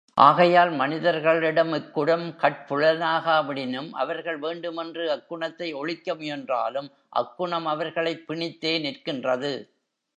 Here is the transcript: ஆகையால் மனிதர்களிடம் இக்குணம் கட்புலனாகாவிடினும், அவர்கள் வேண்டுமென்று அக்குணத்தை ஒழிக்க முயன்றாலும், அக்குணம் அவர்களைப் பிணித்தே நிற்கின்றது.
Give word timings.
ஆகையால் 0.13 0.69
மனிதர்களிடம் 0.69 1.73
இக்குணம் 1.73 2.35
கட்புலனாகாவிடினும், 2.37 3.89
அவர்கள் 3.91 4.37
வேண்டுமென்று 4.37 5.03
அக்குணத்தை 5.15 5.73
ஒழிக்க 5.73 6.15
முயன்றாலும், 6.15 6.91
அக்குணம் 7.09 7.65
அவர்களைப் 7.65 8.23
பிணித்தே 8.27 8.73
நிற்கின்றது. 8.79 9.53